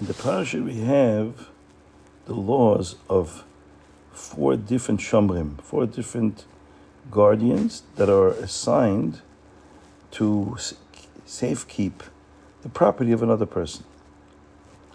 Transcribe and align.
In 0.00 0.06
the 0.06 0.14
parasha, 0.14 0.62
we 0.62 0.80
have 0.80 1.48
the 2.26 2.34
laws 2.34 2.94
of 3.10 3.44
four 4.12 4.56
different 4.56 5.00
shomrim, 5.00 5.60
four 5.60 5.86
different 5.86 6.44
guardians 7.10 7.82
that 7.96 8.08
are 8.08 8.28
assigned 8.28 9.22
to 10.12 10.56
safekeep 11.26 11.94
the 12.62 12.68
property 12.68 13.10
of 13.10 13.22
another 13.24 13.46
person. 13.46 13.84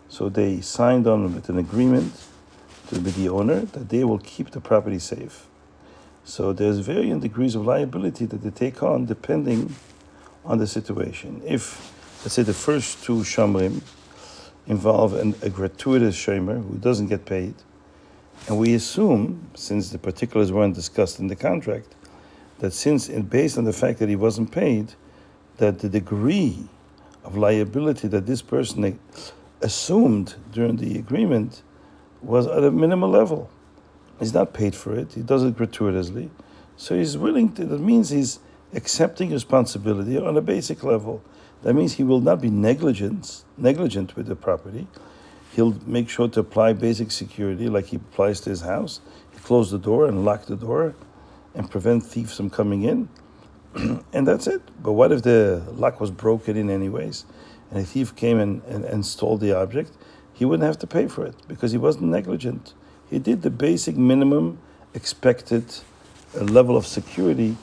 So 0.07 0.29
they 0.29 0.61
signed 0.61 1.05
on 1.05 1.35
with 1.35 1.49
an 1.49 1.57
agreement 1.57 2.13
to 2.87 2.99
be 2.99 3.11
the 3.11 3.27
owner 3.27 3.61
that 3.61 3.89
they 3.89 4.05
will 4.05 4.19
keep 4.19 4.51
the 4.51 4.61
property 4.61 4.99
safe. 4.99 5.47
So 6.23 6.53
there's 6.53 6.79
varying 6.79 7.19
degrees 7.19 7.55
of 7.55 7.65
liability 7.65 8.25
that 8.27 8.41
they 8.41 8.51
take 8.51 8.81
on 8.81 9.05
depending 9.05 9.75
on 10.45 10.59
the 10.59 10.67
situation. 10.67 11.41
If, 11.45 11.93
let's 12.23 12.35
say, 12.35 12.43
the 12.43 12.53
first 12.53 13.03
two 13.03 13.17
shomrim 13.17 13.81
involve 14.67 15.13
an, 15.13 15.35
a 15.41 15.49
gratuitous 15.49 16.15
shomer 16.15 16.65
who 16.67 16.77
doesn't 16.77 17.07
get 17.07 17.25
paid, 17.25 17.55
and 18.47 18.57
we 18.57 18.73
assume, 18.73 19.49
since 19.53 19.89
the 19.89 19.97
particulars 19.97 20.51
weren't 20.51 20.75
discussed 20.75 21.19
in 21.19 21.27
the 21.27 21.35
contract, 21.35 21.95
that 22.59 22.71
since, 22.71 23.07
based 23.07 23.57
on 23.57 23.63
the 23.63 23.73
fact 23.73 23.99
that 23.99 24.09
he 24.09 24.15
wasn't 24.15 24.51
paid, 24.51 24.93
that 25.57 25.79
the 25.79 25.89
degree 25.89 26.67
of 27.23 27.37
liability 27.37 28.07
that 28.07 28.25
this 28.25 28.41
person 28.41 28.99
assumed 29.61 30.35
during 30.51 30.77
the 30.77 30.97
agreement 30.97 31.61
was 32.21 32.47
at 32.47 32.63
a 32.63 32.71
minimal 32.71 33.09
level. 33.09 33.49
He's 34.19 34.33
not 34.33 34.53
paid 34.53 34.75
for 34.75 34.97
it, 34.97 35.13
he 35.13 35.21
does 35.21 35.43
it 35.43 35.57
gratuitously. 35.57 36.29
So 36.75 36.95
he's 36.95 37.17
willing 37.17 37.53
to, 37.53 37.65
that 37.65 37.79
means 37.79 38.09
he's 38.09 38.39
accepting 38.73 39.31
responsibility 39.31 40.17
on 40.17 40.35
a 40.35 40.41
basic 40.41 40.83
level. 40.83 41.23
That 41.63 41.73
means 41.73 41.93
he 41.93 42.03
will 42.03 42.19
not 42.19 42.41
be 42.41 42.49
negligent, 42.49 43.43
negligent 43.57 44.15
with 44.15 44.27
the 44.27 44.35
property. 44.35 44.87
He'll 45.53 45.77
make 45.85 46.09
sure 46.09 46.27
to 46.27 46.41
apply 46.41 46.73
basic 46.73 47.11
security 47.11 47.69
like 47.69 47.87
he 47.87 47.97
applies 47.97 48.41
to 48.41 48.49
his 48.49 48.61
house. 48.61 48.99
He 49.31 49.39
close 49.39 49.71
the 49.71 49.79
door 49.79 50.05
and 50.05 50.25
lock 50.25 50.45
the 50.45 50.57
door 50.57 50.93
and 51.55 51.69
prevent 51.69 52.03
thieves 52.03 52.35
from 52.35 52.49
coming 52.49 52.83
in. 52.83 53.07
and 54.13 54.27
that's 54.27 54.47
it. 54.47 54.61
But 54.81 54.93
what 54.93 55.11
if 55.11 55.21
the 55.21 55.63
lock 55.71 56.01
was 56.01 56.11
broken 56.11 56.57
in 56.57 56.69
anyways 56.69 57.25
and 57.71 57.79
a 57.79 57.85
thief 57.85 58.15
came 58.15 58.39
and, 58.39 58.61
and, 58.63 58.83
and 58.83 59.05
stole 59.05 59.37
the 59.37 59.53
object? 59.53 59.91
He 60.33 60.43
wouldn't 60.43 60.65
have 60.65 60.79
to 60.79 60.87
pay 60.87 61.07
for 61.07 61.25
it 61.25 61.35
because 61.47 61.71
he 61.71 61.77
wasn't 61.77 62.05
negligent. 62.05 62.73
He 63.09 63.19
did 63.19 63.41
the 63.41 63.51
basic 63.51 63.95
minimum 63.95 64.59
expected 64.93 65.65
uh, 66.35 66.43
level 66.43 66.75
of 66.75 66.85
security 66.85 67.55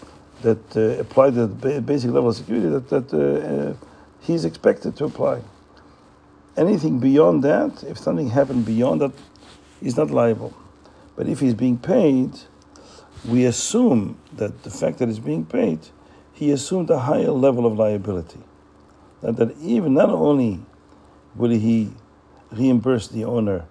that 0.43 0.77
uh, 0.77 1.01
applied 1.01 1.35
the 1.35 1.49
basic 1.83 2.11
level 2.13 2.31
of 2.31 2.37
security 2.37 2.69
that, 2.69 2.89
that 2.89 3.13
uh, 3.13 3.73
uh, 3.73 3.90
he's 4.21 4.45
expected 4.45 4.97
to 4.97 5.05
apply. 5.05 5.43
Anything 6.57 6.99
beyond 6.99 7.45
that, 7.45 7.83
if 7.85 7.99
something 7.99 8.31
happened 8.31 8.67
beyond 8.67 9.01
that, 9.01 9.13
he's 9.81 9.97
not 9.97 10.11
liable. 10.11 10.55
But 11.17 11.29
if 11.29 11.41
he's 11.41 11.55
being 11.55 11.79
paid, 11.79 12.31
we 13.29 13.45
assume 13.45 14.19
that 14.33 14.63
the 14.63 14.71
fact 14.71 14.99
that 14.99 15.09
he's 15.09 15.19
being 15.19 15.45
paid, 15.45 15.81
he 16.33 16.51
assumed 16.51 16.91
a 16.91 17.01
higher 17.01 17.31
level 17.31 17.67
of 17.67 17.79
liability. 17.79 18.41
That, 19.23 19.37
that 19.37 19.57
even 19.59 19.95
not 19.95 20.11
only 20.11 20.61
will 21.35 21.51
he 21.51 21.93
reimburse 22.51 23.09
the 23.09 23.25
owner 23.25 23.67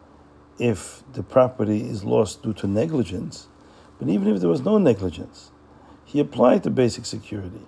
if 0.57 1.03
the 1.13 1.23
property 1.23 1.81
is 1.81 2.03
lost 2.03 2.43
due 2.43 2.53
to 2.53 2.67
negligence, 2.67 3.47
but 3.97 4.09
even 4.09 4.27
if 4.27 4.39
there 4.39 4.49
was 4.49 4.61
no 4.61 4.77
negligence, 4.77 5.51
he 6.05 6.19
applied 6.19 6.63
the 6.63 6.69
basic 6.69 7.05
security. 7.05 7.61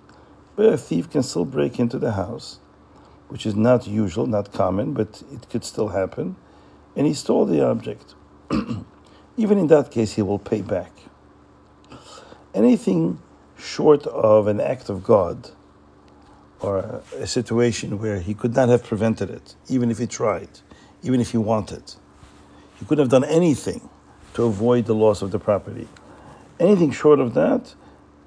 But 0.56 0.66
a 0.66 0.78
thief 0.78 1.10
can 1.10 1.22
still 1.22 1.44
break 1.44 1.78
into 1.78 1.98
the 1.98 2.12
house, 2.12 2.58
which 3.32 3.46
is 3.46 3.56
not 3.56 3.86
usual, 3.86 4.26
not 4.26 4.52
common, 4.52 4.92
but 4.92 5.22
it 5.32 5.48
could 5.48 5.64
still 5.64 5.88
happen, 5.88 6.36
and 6.94 7.06
he 7.06 7.14
stole 7.14 7.46
the 7.46 7.66
object. 7.66 8.14
even 9.38 9.58
in 9.58 9.68
that 9.68 9.90
case, 9.90 10.12
he 10.12 10.20
will 10.20 10.38
pay 10.38 10.60
back. 10.60 10.92
Anything 12.52 13.22
short 13.56 14.06
of 14.06 14.48
an 14.48 14.60
act 14.60 14.90
of 14.90 15.02
God 15.02 15.50
or 16.60 17.00
a 17.16 17.26
situation 17.26 17.98
where 17.98 18.20
he 18.20 18.34
could 18.34 18.54
not 18.54 18.68
have 18.68 18.84
prevented 18.84 19.30
it, 19.30 19.54
even 19.66 19.90
if 19.90 19.96
he 19.96 20.06
tried, 20.06 20.60
even 21.02 21.18
if 21.18 21.30
he 21.30 21.38
wanted, 21.38 21.94
he 22.78 22.84
couldn't 22.84 23.04
have 23.04 23.10
done 23.10 23.24
anything 23.24 23.88
to 24.34 24.44
avoid 24.44 24.84
the 24.84 24.94
loss 24.94 25.22
of 25.22 25.30
the 25.30 25.38
property. 25.38 25.88
Anything 26.60 26.90
short 26.90 27.18
of 27.18 27.32
that, 27.32 27.74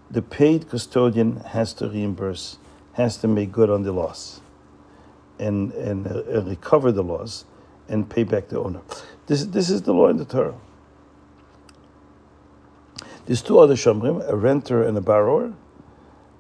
the 0.10 0.24
paid 0.24 0.68
custodian 0.68 1.38
has 1.42 1.74
to 1.76 1.90
reimburse, 1.90 2.58
has 2.94 3.18
to 3.18 3.28
make 3.28 3.52
good 3.52 3.70
on 3.70 3.84
the 3.84 3.92
loss, 3.92 4.42
and 5.40 5.72
and 5.74 6.08
uh, 6.08 6.44
recover 6.44 6.92
the 6.92 7.04
loss, 7.04 7.46
and 7.88 8.10
pay 8.10 8.24
back 8.24 8.50
the 8.50 8.60
owner. 8.60 8.82
This 9.28 9.46
this 9.46 9.70
is 9.70 9.84
the 9.84 9.94
law 9.94 10.08
in 10.08 10.18
the 10.18 10.26
Torah. 10.26 10.56
There's 13.26 13.42
two 13.42 13.60
other 13.60 13.76
shomrim, 13.76 14.28
a 14.30 14.36
renter 14.36 14.84
and 14.84 14.96
a 14.98 15.02
borrower, 15.02 15.54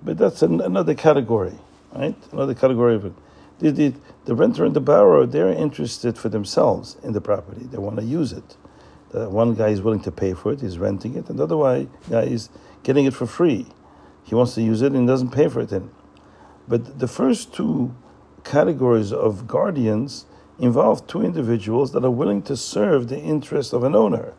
but 0.04 0.18
that's 0.18 0.44
an, 0.44 0.62
another 0.62 0.94
category, 0.94 1.58
right? 1.94 2.16
Another 2.32 2.54
category 2.54 2.96
of 2.96 3.06
it. 3.06 3.14
The, 3.58 3.72
the, 3.72 3.94
the, 4.26 4.36
renter 4.36 4.66
and 4.66 4.76
the 4.76 4.82
borrower, 4.82 5.26
they're 5.26 5.50
interested 5.50 6.18
for 6.18 6.30
themselves 6.30 6.98
in 7.02 7.14
the 7.14 7.22
property. 7.22 7.64
They 7.64 7.78
want 7.78 7.98
to 7.98 8.06
use 8.06 8.34
it. 8.34 8.58
The 9.12 9.30
one 9.30 9.56
guy 9.56 9.70
is 9.70 9.82
willing 9.82 10.02
to 10.02 10.12
pay 10.12 10.34
for 10.34 10.52
it, 10.52 10.62
he's 10.62 10.78
renting 10.78 11.16
it, 11.16 11.30
and 11.30 11.40
the 11.40 11.44
other 11.44 11.88
guy 12.10 12.22
is 12.22 12.50
getting 12.84 13.06
it 13.06 13.14
for 13.14 13.26
free. 13.26 13.66
He 14.24 14.36
wants 14.36 14.56
to 14.56 14.62
use 14.62 14.82
it 14.82 14.92
and 14.92 15.08
doesn't 15.08 15.32
pay 15.32 15.48
for 15.48 15.62
it. 15.62 15.72
In. 15.72 15.90
But 16.68 17.00
the 17.00 17.08
first 17.08 17.54
two 17.54 17.96
categories 18.46 19.12
of 19.12 19.48
guardians 19.48 20.26
involve 20.58 21.06
two 21.08 21.22
individuals 21.22 21.92
that 21.92 22.06
are 22.06 22.12
willing 22.12 22.42
to 22.44 22.56
serve 22.56 23.10
the 23.10 23.20
interest 23.20 23.74
of 23.74 23.84
an 23.84 23.96
owner. 23.96 24.34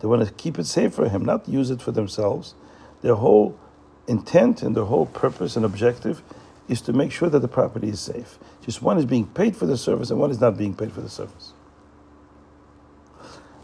They 0.00 0.08
want 0.08 0.26
to 0.26 0.34
keep 0.34 0.58
it 0.58 0.66
safe 0.66 0.92
for 0.92 1.08
him, 1.08 1.24
not 1.24 1.48
use 1.48 1.70
it 1.70 1.80
for 1.80 1.92
themselves. 1.92 2.54
Their 3.00 3.14
whole 3.14 3.58
intent 4.06 4.62
and 4.62 4.76
their 4.76 4.84
whole 4.84 5.06
purpose 5.06 5.56
and 5.56 5.64
objective 5.64 6.22
is 6.68 6.82
to 6.82 6.92
make 6.92 7.12
sure 7.12 7.30
that 7.30 7.38
the 7.40 7.48
property 7.48 7.88
is 7.88 8.00
safe. 8.00 8.38
Just 8.62 8.82
one 8.82 8.98
is 8.98 9.06
being 9.06 9.26
paid 9.26 9.56
for 9.56 9.66
the 9.66 9.78
service 9.78 10.10
and 10.10 10.20
one 10.20 10.30
is 10.30 10.40
not 10.40 10.58
being 10.58 10.74
paid 10.74 10.92
for 10.92 11.00
the 11.00 11.08
service. 11.08 11.52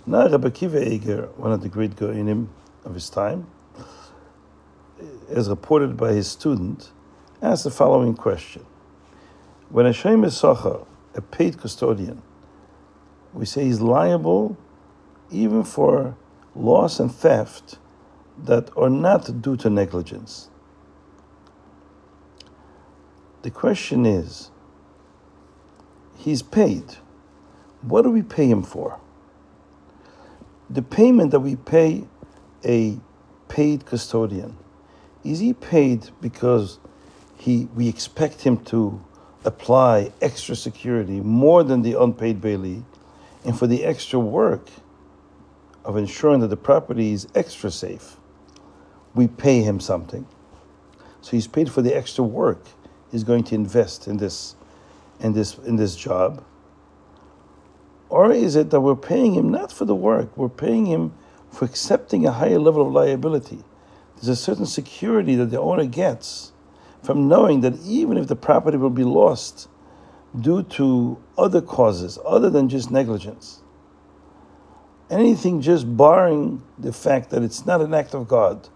Now, 0.06 0.28
Rabbi 0.28 0.48
Akiva 0.48 0.86
Eger, 0.86 1.28
one 1.36 1.52
of 1.52 1.60
the 1.60 1.68
great 1.68 1.96
Gaonim 1.96 2.48
of 2.84 2.94
his 2.94 3.10
time, 3.10 3.46
as 5.28 5.48
reported 5.48 5.96
by 5.96 6.12
his 6.12 6.30
student, 6.30 6.90
asked 7.42 7.64
the 7.64 7.70
following 7.70 8.14
question. 8.14 8.64
When 9.70 9.86
a 9.86 9.92
Shem 9.92 10.24
a 10.24 11.20
paid 11.30 11.58
custodian, 11.58 12.22
we 13.32 13.46
say 13.46 13.64
he's 13.64 13.80
liable 13.80 14.56
even 15.30 15.62
for 15.62 16.16
loss 16.56 16.98
and 16.98 17.12
theft 17.12 17.78
that 18.36 18.76
are 18.76 18.90
not 18.90 19.40
due 19.40 19.56
to 19.58 19.70
negligence. 19.70 20.50
The 23.42 23.50
question 23.50 24.04
is, 24.04 24.50
he's 26.16 26.42
paid. 26.42 26.96
What 27.82 28.02
do 28.02 28.10
we 28.10 28.22
pay 28.22 28.48
him 28.48 28.64
for? 28.64 28.98
The 30.68 30.82
payment 30.82 31.30
that 31.30 31.40
we 31.40 31.54
pay 31.54 32.04
a 32.64 32.98
paid 33.48 33.86
custodian, 33.86 34.56
is 35.22 35.38
he 35.38 35.52
paid 35.52 36.10
because 36.20 36.80
he 37.36 37.68
we 37.74 37.88
expect 37.88 38.42
him 38.42 38.58
to 38.64 39.02
apply 39.44 40.12
extra 40.20 40.54
security 40.54 41.20
more 41.20 41.62
than 41.62 41.82
the 41.82 42.00
unpaid 42.00 42.40
bailee 42.40 42.82
and 43.44 43.58
for 43.58 43.66
the 43.66 43.84
extra 43.84 44.18
work 44.18 44.68
of 45.84 45.96
ensuring 45.96 46.40
that 46.40 46.48
the 46.48 46.56
property 46.56 47.12
is 47.12 47.26
extra 47.34 47.70
safe, 47.70 48.16
we 49.14 49.26
pay 49.26 49.62
him 49.62 49.80
something. 49.80 50.26
So 51.22 51.32
he's 51.32 51.46
paid 51.46 51.70
for 51.70 51.82
the 51.82 51.96
extra 51.96 52.24
work 52.24 52.64
he's 53.10 53.24
going 53.24 53.44
to 53.44 53.54
invest 53.54 54.06
in 54.06 54.16
this 54.18 54.54
in 55.20 55.32
this 55.32 55.58
in 55.58 55.76
this 55.76 55.96
job. 55.96 56.44
Or 58.08 58.32
is 58.32 58.56
it 58.56 58.70
that 58.70 58.80
we're 58.80 58.96
paying 58.96 59.34
him 59.34 59.50
not 59.50 59.70
for 59.70 59.84
the 59.84 59.94
work, 59.94 60.36
we're 60.36 60.48
paying 60.48 60.86
him 60.86 61.12
for 61.50 61.64
accepting 61.64 62.26
a 62.26 62.32
higher 62.32 62.58
level 62.58 62.86
of 62.86 62.92
liability? 62.92 63.62
There's 64.16 64.28
a 64.28 64.36
certain 64.36 64.66
security 64.66 65.36
that 65.36 65.46
the 65.46 65.60
owner 65.60 65.86
gets 65.86 66.52
from 67.02 67.28
knowing 67.28 67.60
that 67.62 67.78
even 67.84 68.16
if 68.16 68.28
the 68.28 68.36
property 68.36 68.76
will 68.76 68.90
be 68.90 69.04
lost 69.04 69.68
due 70.38 70.62
to 70.62 71.18
other 71.36 71.60
causes 71.60 72.18
other 72.24 72.50
than 72.50 72.68
just 72.68 72.90
negligence, 72.90 73.62
anything 75.10 75.60
just 75.60 75.96
barring 75.96 76.62
the 76.78 76.92
fact 76.92 77.30
that 77.30 77.42
it's 77.42 77.66
not 77.66 77.80
an 77.80 77.94
act 77.94 78.14
of 78.14 78.28
God, 78.28 78.68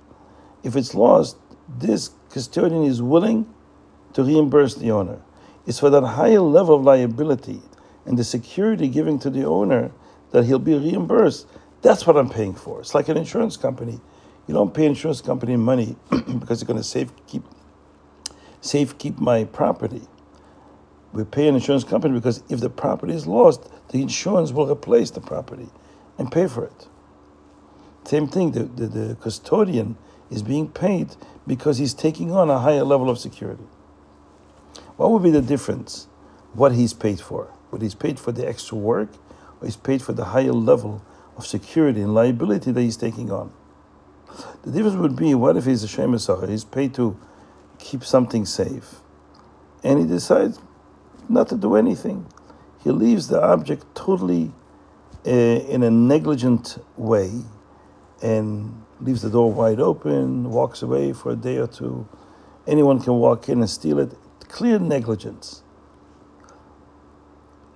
if 0.63 0.75
it's 0.75 0.95
lost, 0.95 1.37
this 1.69 2.11
custodian 2.31 2.85
is 2.85 3.01
willing 3.01 3.47
to 4.15 4.23
reimburse 4.23 4.75
the 4.75 4.91
owner. 4.91 5.21
It's 5.67 5.81
for 5.81 5.91
that 5.91 6.03
higher 6.03 6.41
level 6.41 6.77
of 6.77 6.83
liability 6.83 7.61
and 8.05 8.19
the 8.19 8.25
security 8.25 8.89
giving 8.89 9.19
to 9.21 9.31
the 9.31 9.45
owner 9.45 9.93
that 10.31 10.45
he'll 10.45 10.59
be 10.59 10.77
reimbursed. 10.77 11.47
That's 11.83 12.07
what 12.07 12.17
I'm 12.17 12.29
paying 12.29 12.55
for. 12.55 12.81
It's 12.81 12.95
like 12.95 13.09
an 13.09 13.17
insurance 13.17 13.57
company. 13.57 14.01
You 14.47 14.55
don't 14.55 14.75
pay 14.75 14.87
insurance 14.87 15.21
company 15.21 15.57
money 15.57 15.97
because 16.11 16.61
you're 16.61 16.67
going 16.67 16.79
to 16.79 16.85
safe 16.85 17.11
keep 17.27 17.45
safe 18.65 18.97
keep 18.99 19.19
my 19.19 19.45
property. 19.45 20.03
we 21.13 21.23
pay 21.23 21.47
an 21.47 21.55
insurance 21.55 21.85
company 21.85 22.15
because 22.15 22.43
if 22.49 22.61
the 22.61 22.71
property 22.71 23.15
is 23.15 23.27
lost, 23.27 23.71
the 23.91 24.01
insurance 24.03 24.53
will 24.53 24.69
replace 24.71 25.11
the 25.11 25.21
property 25.21 25.69
and 26.19 26.33
pay 26.33 26.49
for 26.49 26.65
it. 26.65 26.89
Same 28.05 28.27
thing, 28.27 28.53
the, 28.53 28.65
the, 28.65 28.87
the 28.87 29.15
custodian 29.17 29.97
is 30.31 30.43
being 30.43 30.69
paid 30.69 31.15
because 31.47 31.79
he's 31.79 31.95
taking 31.95 32.33
on 32.33 32.51
a 32.51 32.59
higher 32.59 32.85
level 32.85 33.11
of 33.11 33.19
security. 33.19 33.65
What 34.97 35.11
would 35.11 35.23
be 35.23 35.31
the 35.31 35.43
difference? 35.43 36.09
What 36.55 36.73
he's 36.73 36.95
paid 36.95 37.21
for? 37.21 37.53
What 37.71 37.83
he's 37.83 37.95
paid 37.95 38.19
for 38.19 38.33
the 38.33 38.49
extra 38.49 38.79
work, 38.79 39.11
or 39.61 39.67
he's 39.67 39.77
paid 39.77 40.03
for 40.03 40.13
the 40.13 40.27
higher 40.27 40.53
level 40.53 41.05
of 41.37 41.47
security 41.47 42.01
and 42.01 42.15
liability 42.15 42.73
that 42.73 42.81
he's 42.81 42.97
taking 42.97 43.31
on? 43.31 43.53
The 44.63 44.71
difference 44.71 44.97
would 44.97 45.17
be 45.17 45.35
what 45.35 45.57
if 45.57 45.67
he's 45.67 45.85
a 45.85 45.87
shomer 45.87 46.17
sachar? 46.17 46.49
He's 46.49 46.65
paid 46.65 46.95
to 46.95 47.17
keep 47.79 48.05
something 48.05 48.45
safe, 48.45 48.97
and 49.83 49.99
he 49.99 50.07
decides 50.07 50.59
not 51.29 51.49
to 51.49 51.57
do 51.57 51.77
anything. 51.77 52.27
He 52.83 52.91
leaves 52.91 53.29
the 53.29 53.43
object 53.43 53.85
totally 53.95 54.53
uh, 55.27 55.31
in 55.31 55.83
a 55.83 55.91
negligent 55.91 56.79
way 56.97 57.31
and 58.23 58.85
leaves 59.01 59.23
the 59.23 59.31
door 59.31 59.53
wide 59.53 59.81
open, 59.81 60.51
walks 60.51 60.83
away 60.83 61.13
for 61.13 61.33
a 61.33 61.37
day 61.37 61.57
or 61.57 61.67
two. 61.67 62.09
Anyone 62.67 63.01
can 63.01 63.15
walk 63.15 63.49
in 63.49 63.61
and 63.61 63.69
steal 63.69 63.99
it. 63.99 64.13
Clear 64.49 64.79
negligence. 64.79 65.63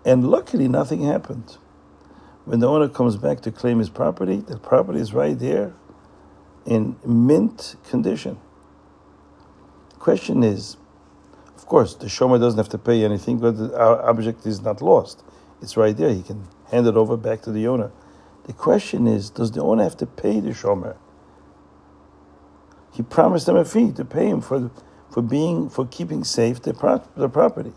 And 0.05 0.31
luckily, 0.31 0.69
nothing 0.69 1.03
happened. 1.03 1.59
When 2.45 2.61
the 2.61 2.69
owner 2.69 2.89
comes 2.89 3.17
back 3.17 3.41
to 3.43 3.51
claim 3.51 3.79
his 3.79 3.91
property, 3.91 4.37
the 4.37 4.59
property 4.59 5.01
is 5.01 5.13
right 5.13 5.39
there 5.39 5.75
in 6.65 6.97
mint 7.05 7.77
condition. 7.89 8.39
The 10.09 10.15
question 10.15 10.43
is, 10.43 10.79
of 11.55 11.67
course, 11.67 11.95
the 11.95 12.07
shomer 12.07 12.41
doesn't 12.41 12.57
have 12.57 12.71
to 12.71 12.79
pay 12.79 13.05
anything, 13.05 13.41
but 13.41 13.59
the 13.59 13.79
object 13.79 14.47
is 14.47 14.63
not 14.63 14.81
lost. 14.81 15.23
It's 15.61 15.77
right 15.77 15.95
there. 15.95 16.09
He 16.15 16.23
can 16.23 16.49
hand 16.71 16.87
it 16.87 16.97
over 16.97 17.15
back 17.15 17.43
to 17.43 17.53
the 17.53 17.69
owner. 17.69 17.91
The 18.45 18.55
question 18.55 19.07
is, 19.07 19.29
does 19.29 19.53
the 19.53 19.61
owner 19.61 19.83
have 19.83 19.99
to 19.99 20.07
pay 20.07 20.41
the 20.41 20.53
shomer? 20.53 20.97
He 22.91 23.03
promised 23.03 23.45
them 23.45 23.57
a 23.57 23.67
fee 23.67 23.93
to 23.93 24.05
pay 24.07 24.31
him 24.31 24.41
for, 24.41 24.71
for 25.11 25.21
being 25.21 25.69
for 25.69 25.87
keeping 25.87 26.25
safe 26.25 26.63
the, 26.63 26.73
pro- 26.73 27.07
the 27.15 27.29
property. 27.29 27.75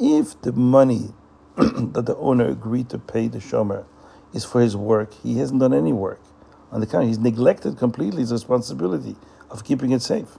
If 0.00 0.40
the 0.40 0.52
money 0.52 1.12
that 1.56 2.06
the 2.06 2.16
owner 2.16 2.48
agreed 2.48 2.88
to 2.88 2.98
pay 2.98 3.28
the 3.28 3.40
shomer 3.40 3.84
is 4.32 4.42
for 4.42 4.62
his 4.62 4.74
work, 4.74 5.12
he 5.22 5.36
hasn't 5.36 5.60
done 5.60 5.74
any 5.74 5.92
work. 5.92 6.22
On 6.72 6.80
the 6.80 6.86
contrary, 6.86 7.08
he's 7.08 7.18
neglected 7.18 7.76
completely 7.76 8.22
his 8.22 8.32
responsibility 8.32 9.16
of 9.50 9.64
keeping 9.64 9.92
it 9.92 10.00
safe. 10.00 10.38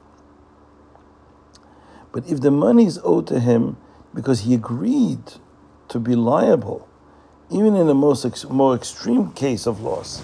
But 2.11 2.27
if 2.27 2.41
the 2.41 2.51
money 2.51 2.85
is 2.85 2.99
owed 3.03 3.27
to 3.27 3.39
him 3.39 3.77
because 4.13 4.41
he 4.41 4.53
agreed 4.53 5.33
to 5.89 5.99
be 5.99 6.15
liable 6.15 6.87
even 7.51 7.75
in 7.75 7.87
the 7.87 7.95
most 7.95 8.25
ex- 8.25 8.45
more 8.45 8.75
extreme 8.75 9.31
case 9.31 9.65
of 9.65 9.81
loss, 9.81 10.23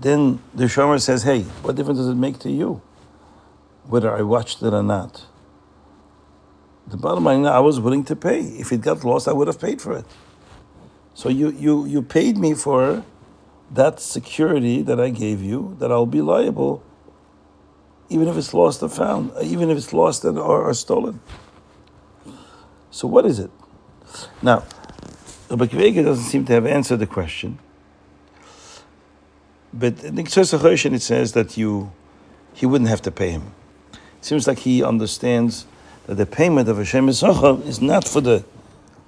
then 0.00 0.40
the 0.54 0.64
Shomer 0.64 1.00
says, 1.00 1.22
hey, 1.22 1.42
what 1.62 1.76
difference 1.76 1.98
does 1.98 2.08
it 2.08 2.14
make 2.16 2.38
to 2.40 2.50
you 2.50 2.82
whether 3.84 4.14
I 4.14 4.22
watched 4.22 4.62
it 4.62 4.72
or 4.72 4.82
not? 4.82 5.26
The 6.86 6.96
bottom 6.96 7.24
line, 7.24 7.46
I 7.46 7.60
was 7.60 7.80
willing 7.80 8.04
to 8.04 8.16
pay. 8.16 8.40
If 8.40 8.72
it 8.72 8.80
got 8.80 9.04
lost, 9.04 9.28
I 9.28 9.32
would 9.32 9.46
have 9.46 9.60
paid 9.60 9.80
for 9.80 9.96
it. 9.96 10.04
So 11.14 11.28
you, 11.28 11.50
you, 11.50 11.86
you 11.86 12.02
paid 12.02 12.36
me 12.36 12.54
for 12.54 13.04
that 13.70 14.00
security 14.00 14.82
that 14.82 15.00
I 15.00 15.10
gave 15.10 15.40
you, 15.40 15.76
that 15.78 15.90
I'll 15.90 16.06
be 16.06 16.20
liable, 16.20 16.82
even 18.12 18.28
if 18.28 18.36
it's 18.36 18.52
lost 18.52 18.82
or 18.82 18.88
found, 18.88 19.32
even 19.42 19.70
if 19.70 19.78
it's 19.78 19.92
lost 19.92 20.24
or, 20.24 20.38
or 20.38 20.74
stolen. 20.74 21.20
So 22.90 23.08
what 23.08 23.24
is 23.24 23.38
it? 23.38 23.50
Now, 24.42 24.64
Rabbi 25.48 25.66
Akiva 25.66 25.82
Eger 25.82 26.02
doesn't 26.02 26.24
seem 26.24 26.44
to 26.44 26.52
have 26.52 26.66
answered 26.66 26.98
the 26.98 27.06
question. 27.06 27.58
But 29.72 30.04
in 30.04 30.14
the 30.16 30.22
Ketzos 30.22 30.56
HaChoshen 30.56 30.94
it 30.94 31.00
says 31.02 31.32
that 31.32 31.56
you, 31.56 31.92
he 32.52 32.66
wouldn't 32.66 32.90
have 32.90 33.00
to 33.02 33.10
pay 33.10 33.30
him. 33.30 33.54
It 33.92 34.24
seems 34.26 34.46
like 34.46 34.60
he 34.60 34.84
understands 34.84 35.66
that 36.06 36.16
the 36.16 36.26
payment 36.26 36.68
of 36.68 36.76
Hashem 36.76 37.08
is 37.08 37.22
not 37.80 38.06
for 38.06 38.20
the 38.20 38.44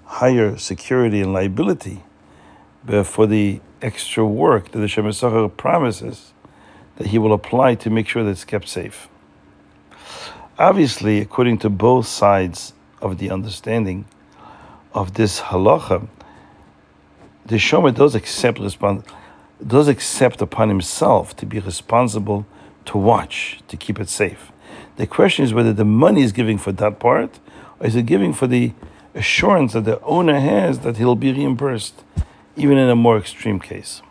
higher 0.07 0.57
security 0.57 1.21
and 1.21 1.33
liability, 1.33 2.03
but 2.85 3.05
for 3.05 3.27
the 3.27 3.61
extra 3.83 4.25
work 4.25 4.71
that 4.71 4.79
the 4.79 4.89
Hashem 4.89 5.51
promises 5.51 6.33
that 6.97 7.09
he 7.09 7.19
will 7.19 7.33
apply 7.33 7.75
to 7.77 7.91
make 7.91 8.09
sure 8.09 8.23
that 8.25 8.31
it's 8.31 8.45
kept 8.45 8.69
safe. 8.69 9.09
Obviously, 10.59 11.21
according 11.21 11.59
to 11.59 11.71
both 11.71 12.07
sides 12.07 12.73
of 13.03 13.19
the 13.19 13.31
understanding 13.31 14.05
of 14.93 15.15
this 15.15 15.41
halacha, 15.41 16.07
the 17.47 17.57
shomer 17.57 17.95
does 17.95 18.15
accept 18.15 18.59
respond, 18.59 19.05
does 19.67 19.89
accept 19.89 20.41
upon 20.41 20.69
himself 20.69 21.37
to 21.37 21.47
be 21.47 21.59
responsible 21.59 22.47
to 22.85 22.99
watch 22.99 23.61
to 23.69 23.77
keep 23.77 23.99
it 23.99 24.09
safe. 24.09 24.53
The 24.97 25.07
question 25.07 25.45
is 25.45 25.53
whether 25.53 25.73
the 25.73 25.85
money 25.85 26.23
is 26.23 26.33
giving 26.33 26.59
for 26.59 26.73
that 26.73 27.01
part, 27.01 27.41
or 27.81 27.87
is 27.87 27.97
it 27.97 28.07
giving 28.07 28.33
for 28.33 28.47
the 28.47 28.73
assurance 29.15 29.73
that 29.73 29.85
the 29.85 30.01
owner 30.03 30.39
has 30.39 30.81
that 30.81 30.97
he'll 30.97 31.17
be 31.17 31.33
reimbursed, 31.33 32.05
even 32.57 32.79
in 32.79 32.89
a 32.89 32.97
more 32.97 33.19
extreme 33.19 33.59
case, 33.59 34.03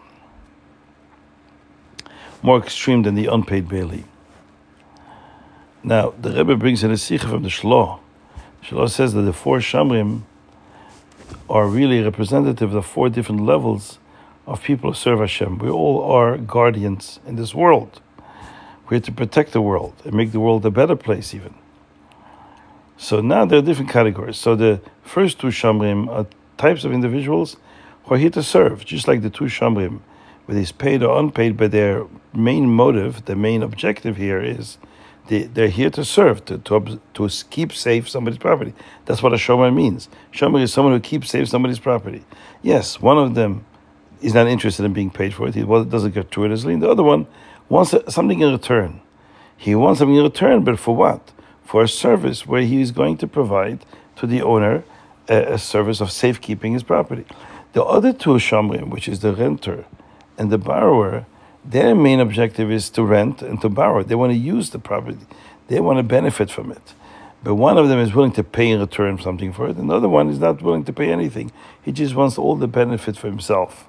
more 2.43 2.59
extreme 2.59 3.01
than 3.03 3.15
the 3.15 3.25
unpaid 3.25 3.67
bailee. 3.67 4.03
Now, 5.83 6.13
the 6.19 6.31
Rebbe 6.31 6.55
brings 6.55 6.83
in 6.83 6.91
a 6.91 6.97
sikha 6.97 7.27
from 7.27 7.43
the 7.43 7.49
Shloh. 7.49 7.99
Shloh 8.63 8.89
says 8.89 9.13
that 9.13 9.23
the 9.23 9.33
four 9.33 9.57
Shamrim 9.57 10.21
are 11.49 11.67
really 11.67 12.01
representative 12.01 12.69
of 12.69 12.73
the 12.73 12.81
four 12.81 13.09
different 13.09 13.41
levels 13.41 13.97
of 14.45 14.61
people 14.61 14.91
who 14.91 14.95
serve 14.95 15.19
Hashem. 15.19 15.57
We 15.57 15.69
all 15.69 16.03
are 16.03 16.37
guardians 16.37 17.19
in 17.25 17.35
this 17.35 17.55
world. 17.55 18.01
We're 18.89 18.99
to 18.99 19.11
protect 19.11 19.53
the 19.53 19.61
world 19.61 19.93
and 20.05 20.13
make 20.13 20.31
the 20.31 20.39
world 20.39 20.65
a 20.65 20.71
better 20.71 20.95
place, 20.95 21.33
even. 21.33 21.53
So 22.97 23.21
now 23.21 23.45
there 23.45 23.59
are 23.59 23.61
different 23.61 23.91
categories. 23.91 24.37
So 24.37 24.55
the 24.55 24.81
first 25.03 25.39
two 25.39 25.47
Shamrim 25.47 26.09
are 26.09 26.27
types 26.57 26.85
of 26.85 26.93
individuals 26.93 27.57
who 28.05 28.15
are 28.15 28.17
here 28.17 28.29
to 28.29 28.43
serve, 28.43 28.85
just 28.85 29.07
like 29.07 29.21
the 29.21 29.29
two 29.29 29.45
Shamrim, 29.45 29.99
whether 30.45 30.59
he's 30.59 30.71
paid 30.71 31.03
or 31.03 31.19
unpaid, 31.19 31.57
but 31.57 31.71
their 31.71 32.05
main 32.33 32.69
motive, 32.69 33.25
their 33.25 33.35
main 33.35 33.63
objective 33.63 34.17
here 34.17 34.41
is 34.41 34.77
they, 35.27 35.43
they're 35.43 35.69
here 35.69 35.89
to 35.91 36.03
serve, 36.03 36.43
to, 36.45 36.57
to, 36.59 36.99
to 37.13 37.29
keep 37.49 37.71
safe 37.73 38.09
somebody's 38.09 38.39
property. 38.39 38.73
That's 39.05 39.23
what 39.23 39.33
a 39.33 39.37
shomer 39.37 39.73
means. 39.73 40.09
Shomer 40.33 40.61
is 40.61 40.73
someone 40.73 40.93
who 40.93 40.99
keeps 40.99 41.29
safe 41.29 41.47
somebody's 41.47 41.79
property. 41.79 42.25
Yes, 42.61 43.01
one 43.01 43.17
of 43.17 43.35
them 43.35 43.65
is 44.21 44.33
not 44.33 44.47
interested 44.47 44.85
in 44.85 44.93
being 44.93 45.09
paid 45.09 45.33
for 45.33 45.47
it. 45.47 45.55
He 45.55 45.63
doesn't 45.63 46.13
get 46.13 46.29
gratuitously. 46.29 46.75
The 46.77 46.89
other 46.89 47.03
one 47.03 47.27
wants 47.69 47.93
something 48.09 48.39
in 48.39 48.51
return. 48.51 49.01
He 49.55 49.75
wants 49.75 49.99
something 49.99 50.15
in 50.15 50.23
return, 50.23 50.63
but 50.63 50.79
for 50.79 50.95
what? 50.95 51.31
For 51.63 51.83
a 51.83 51.87
service 51.87 52.45
where 52.45 52.61
he 52.61 52.81
is 52.81 52.91
going 52.91 53.17
to 53.17 53.27
provide 53.27 53.85
to 54.17 54.27
the 54.27 54.41
owner 54.41 54.83
a, 55.29 55.53
a 55.53 55.57
service 55.57 56.01
of 56.01 56.11
safekeeping 56.11 56.73
his 56.73 56.83
property. 56.83 57.25
The 57.71 57.83
other 57.83 58.11
two 58.11 58.31
shamrim, 58.31 58.89
which 58.89 59.07
is 59.07 59.21
the 59.21 59.33
renter 59.33 59.85
and 60.37 60.51
the 60.51 60.57
borrower, 60.57 61.25
their 61.65 61.95
main 61.95 62.19
objective 62.19 62.71
is 62.71 62.89
to 62.91 63.03
rent 63.03 63.41
and 63.41 63.61
to 63.61 63.69
borrow. 63.69 64.03
They 64.03 64.15
want 64.15 64.31
to 64.31 64.37
use 64.37 64.71
the 64.71 64.79
property. 64.79 65.19
They 65.67 65.79
want 65.79 65.99
to 65.99 66.03
benefit 66.03 66.51
from 66.51 66.71
it. 66.71 66.93
But 67.43 67.55
one 67.55 67.77
of 67.77 67.89
them 67.89 67.99
is 67.99 68.13
willing 68.13 68.31
to 68.33 68.43
pay 68.43 68.69
in 68.69 68.79
return 68.79 69.19
something 69.19 69.51
for 69.51 69.67
it. 69.67 69.77
Another 69.77 70.07
one 70.07 70.29
is 70.29 70.39
not 70.39 70.61
willing 70.61 70.85
to 70.85 70.93
pay 70.93 71.11
anything. 71.11 71.51
He 71.81 71.91
just 71.91 72.15
wants 72.15 72.37
all 72.37 72.55
the 72.55 72.67
benefit 72.67 73.17
for 73.17 73.27
himself. 73.27 73.87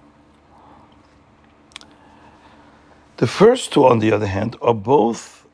The 3.18 3.28
first 3.28 3.72
two, 3.72 3.86
on 3.86 4.00
the 4.00 4.10
other 4.10 4.26
hand, 4.26 4.56
are 4.60 4.74
both 4.74 5.46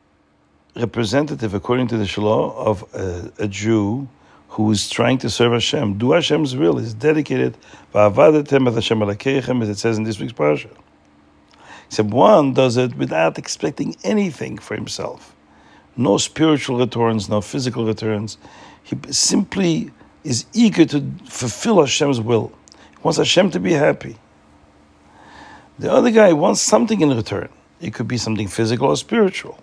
representative, 0.75 1.53
according 1.53 1.89
to 1.89 1.99
the 1.99 2.05
Shloh, 2.05 2.55
of 2.55 2.85
a, 2.95 3.33
a 3.45 3.49
Jew 3.49 4.09
who 4.51 4.71
is 4.71 4.91
trying 4.91 5.19
to 5.19 5.31
serve 5.31 5.53
Hashem. 5.53 5.99
Do 5.99 6.13
Hashem's 6.13 6.57
will. 6.57 6.79
Is 6.79 6.93
dedicated. 6.93 7.57
As 7.95 8.19
it 8.19 9.79
says 9.79 9.97
in 9.99 10.05
this 10.05 10.19
week's 10.21 10.33
parasha. 10.33 10.71
Except 11.87 12.11
one 12.11 12.55
does 12.55 12.77
it 12.77 12.97
without 12.97 13.39
expecting 13.39 13.97
anything 14.05 14.59
for 14.59 14.75
himself. 14.75 15.35
No 15.97 16.19
spiritual 16.19 16.79
returns, 16.79 17.29
no 17.29 17.41
physical 17.41 17.85
returns. 17.87 18.39
He 18.83 18.97
simply 19.11 19.91
is 20.25 20.47
eager 20.53 20.85
to 20.87 21.01
fulfill 21.25 21.81
Hashem's 21.81 22.21
will. 22.21 22.53
He 22.91 22.97
wants 23.03 23.19
Hashem 23.19 23.51
to 23.53 23.61
be 23.61 23.73
happy. 23.73 24.17
The 25.79 25.93
other 25.93 26.11
guy 26.11 26.33
wants 26.33 26.61
something 26.61 27.01
in 27.01 27.17
return. 27.17 27.49
It 27.81 27.95
could 27.95 28.09
be 28.09 28.19
something 28.19 28.49
physical 28.49 28.89
or 28.89 28.97
spiritual. 28.97 29.59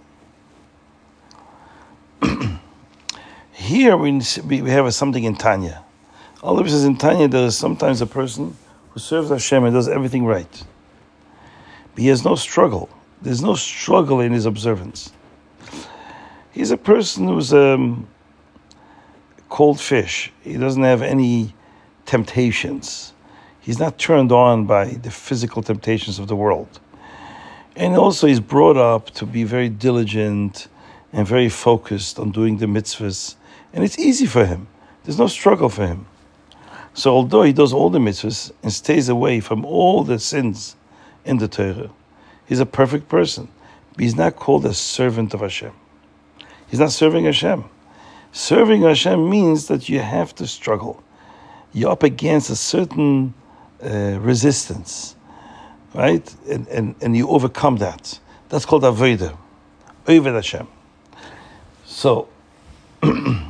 Here 3.68 3.98
we, 3.98 4.22
we 4.46 4.70
have 4.70 4.94
something 4.94 5.26
in 5.26 5.36
Tanya. 5.36 5.84
All 6.42 6.58
of 6.58 6.64
this 6.66 6.86
in 6.86 6.96
Tanya, 6.96 7.28
there 7.28 7.48
is 7.48 7.58
sometimes 7.58 8.00
a 8.00 8.06
person 8.06 8.56
who 8.92 9.00
serves 9.02 9.28
Hashem 9.28 9.66
and 9.66 9.74
does 9.74 9.90
everything 9.90 10.24
right 10.24 10.64
But 11.94 12.02
he 12.02 12.08
has 12.08 12.24
no 12.24 12.36
struggle. 12.36 12.88
There's 13.22 13.42
no 13.42 13.56
struggle 13.56 14.22
in 14.22 14.32
his 14.32 14.46
observance. 14.46 15.12
He's 16.54 16.72
a 16.72 16.78
person 16.78 17.28
who's 17.28 17.54
um, 17.54 18.08
cold 19.50 19.82
fish. 19.82 20.32
He 20.44 20.54
doesn't 20.54 20.84
have 20.84 21.02
any 21.02 21.54
temptations. 22.06 23.12
He's 23.60 23.80
not 23.80 23.98
turned 24.00 24.32
on 24.32 24.66
by 24.66 24.86
the 24.86 25.12
physical 25.12 25.62
temptations 25.62 26.20
of 26.20 26.30
the 26.30 26.38
world. 26.38 26.80
And 27.76 27.98
also, 27.98 28.28
he's 28.28 28.40
brought 28.40 28.78
up 28.78 29.10
to 29.16 29.26
be 29.26 29.44
very 29.44 29.68
diligent 29.68 30.70
and 31.12 31.28
very 31.28 31.50
focused 31.50 32.18
on 32.18 32.32
doing 32.32 32.60
the 32.60 32.66
mitzvahs. 32.66 33.36
And 33.78 33.86
it's 33.86 34.00
easy 34.00 34.26
for 34.26 34.44
him, 34.44 34.66
there's 35.04 35.20
no 35.20 35.28
struggle 35.28 35.70
for 35.70 35.86
him. 35.86 36.08
So, 36.96 37.14
although 37.14 37.44
he 37.44 37.54
does 37.54 37.74
all 37.74 37.92
the 37.92 38.00
mitzvahs 38.00 38.52
and 38.64 38.74
stays 38.74 39.08
away 39.08 39.40
from 39.40 39.64
all 39.64 40.04
the 40.04 40.18
sins 40.18 40.76
in 41.24 41.38
the 41.38 41.48
Torah, 41.48 41.92
he's 42.48 42.60
a 42.60 42.66
perfect 42.66 43.08
person. 43.08 43.50
But 43.94 44.02
he's 44.02 44.16
not 44.16 44.36
called 44.36 44.66
a 44.66 44.74
servant 44.74 45.36
of 45.36 45.42
Hashem. 45.42 45.74
He's 46.72 46.80
not 46.80 46.92
serving 46.92 47.26
Hashem. 47.26 47.66
Serving 48.32 48.82
Hashem 48.82 49.30
means 49.30 49.68
that 49.68 49.88
you 49.88 50.00
have 50.00 50.34
to 50.38 50.48
struggle. 50.48 51.04
You're 51.72 51.92
up 51.92 52.02
against 52.02 52.50
a 52.50 52.56
certain 52.56 53.36
uh, 53.84 54.18
resistance, 54.20 55.16
right? 55.94 56.36
And, 56.50 56.68
and, 56.70 56.96
and 57.00 57.16
you 57.16 57.30
overcome 57.30 57.78
that. 57.78 58.20
That's 58.50 58.66
called 58.66 58.82
Avodah, 58.82 59.38
Oved 60.08 60.34
Hashem. 60.34 60.68
So, 61.86 62.28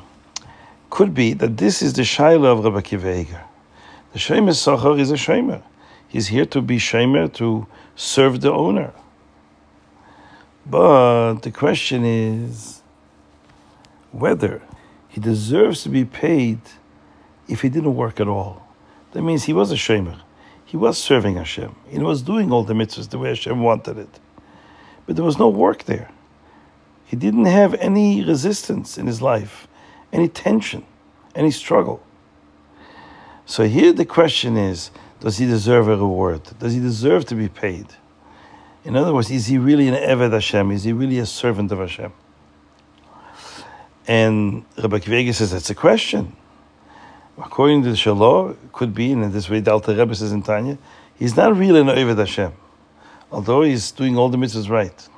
could 0.89 1.13
be 1.13 1.33
that 1.33 1.57
this 1.57 1.81
is 1.81 1.93
the 1.93 2.03
Shaila 2.03 2.57
of 2.57 2.63
Rabbi 2.63 2.81
Akiva 2.81 3.41
The 4.13 4.19
Shemer 4.19 4.51
Socher 4.51 4.99
is 4.99 5.11
a 5.11 5.15
Shemer. 5.15 5.61
He's 6.07 6.27
here 6.27 6.45
to 6.45 6.61
be 6.61 6.77
Shemer, 6.77 7.31
to 7.33 7.67
serve 7.95 8.41
the 8.41 8.51
owner. 8.51 8.93
But 10.65 11.41
the 11.41 11.51
question 11.51 12.05
is 12.05 12.81
whether 14.11 14.61
he 15.07 15.21
deserves 15.21 15.83
to 15.83 15.89
be 15.89 16.05
paid 16.05 16.59
if 17.47 17.61
he 17.61 17.69
didn't 17.69 17.95
work 17.95 18.19
at 18.19 18.27
all. 18.27 18.67
That 19.11 19.21
means 19.21 19.45
he 19.45 19.53
was 19.53 19.71
a 19.71 19.75
Shemer. 19.75 20.19
He 20.65 20.75
was 20.75 20.97
serving 20.97 21.35
Hashem. 21.35 21.75
He 21.87 21.97
was 21.99 22.21
doing 22.21 22.51
all 22.51 22.63
the 22.63 22.73
mitzvahs 22.73 23.09
the 23.09 23.17
way 23.17 23.29
Hashem 23.29 23.61
wanted 23.61 23.97
it. 23.97 24.19
But 25.05 25.15
there 25.15 25.23
was 25.23 25.39
no 25.39 25.47
work 25.47 25.83
there. 25.85 26.11
He 27.05 27.15
didn't 27.15 27.45
have 27.45 27.73
any 27.75 28.23
resistance 28.23 28.97
in 28.97 29.07
his 29.07 29.21
life, 29.21 29.67
any 30.11 30.27
tension, 30.27 30.85
any 31.35 31.51
struggle. 31.51 32.01
So 33.45 33.63
here 33.63 33.93
the 33.93 34.05
question 34.05 34.57
is 34.57 34.91
does 35.19 35.37
he 35.37 35.45
deserve 35.45 35.87
a 35.87 35.97
reward? 35.97 36.41
Does 36.59 36.73
he 36.73 36.79
deserve 36.79 37.25
to 37.25 37.35
be 37.35 37.49
paid? 37.49 37.87
In 38.83 38.95
other 38.95 39.13
words, 39.13 39.31
is 39.31 39.47
he 39.47 39.57
really 39.57 39.87
an 39.87 39.95
Eved 39.95 40.31
Hashem? 40.31 40.71
Is 40.71 40.83
he 40.83 40.93
really 40.93 41.19
a 41.19 41.25
servant 41.25 41.71
of 41.71 41.79
Hashem? 41.79 42.13
And 44.07 44.63
Rabbi 44.77 44.99
Akiva 44.99 45.19
Eiger 45.19 45.33
says 45.33 45.51
that's 45.51 45.69
a 45.69 45.75
question. 45.75 46.35
According 47.37 47.83
to 47.83 47.89
the 47.89 47.95
Shalah, 47.95 48.51
it 48.51 48.71
cocould 48.71 48.93
be, 48.93 49.11
and 49.11 49.23
in 49.23 49.31
this 49.31 49.49
way, 49.49 49.59
the 49.59 49.71
Alter 49.71 49.93
Rebbe 49.93 50.15
says 50.15 50.31
in 50.31 50.41
Tanya, 50.41 50.77
he's 51.19 51.35
not 51.35 51.55
really 51.55 51.81
an 51.81 51.87
Eved 51.87 52.17
Hashem, 52.17 52.53
although 53.31 53.63
he's 53.63 53.91
doing 53.91 54.17
all 54.17 54.29
the 54.29 54.37
mitzvahs 54.37 54.69
right. 54.69 55.09